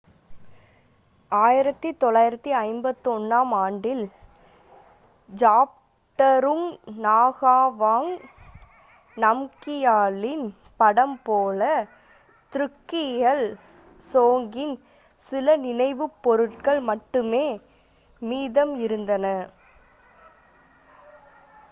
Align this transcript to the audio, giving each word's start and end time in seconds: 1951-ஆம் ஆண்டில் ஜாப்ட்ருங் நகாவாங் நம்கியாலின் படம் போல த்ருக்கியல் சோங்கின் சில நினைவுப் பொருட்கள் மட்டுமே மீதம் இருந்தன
1951-ஆம் 1.31 3.51
ஆண்டில் 3.57 4.09
ஜாப்ட்ருங் 5.29 6.79
நகாவாங் 7.03 8.17
நம்கியாலின் 9.17 10.55
படம் 10.79 11.23
போல 11.23 11.87
த்ருக்கியல் 12.51 13.57
சோங்கின் 14.01 14.75
சில 15.21 15.61
நினைவுப் 15.61 16.19
பொருட்கள் 16.23 16.81
மட்டுமே 16.89 17.59
மீதம் 18.21 18.79
இருந்தன 18.79 19.49